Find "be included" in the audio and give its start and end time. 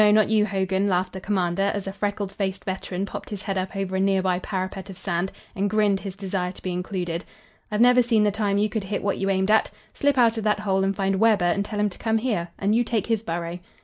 6.63-7.23